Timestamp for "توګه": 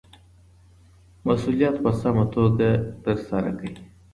2.35-2.69